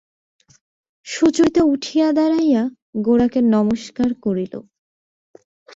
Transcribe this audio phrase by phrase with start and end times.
[1.07, 2.63] সুচরিতা উঠিয়া দাঁড়াইয়া
[3.01, 4.53] গোরাকে নমস্কার করিল।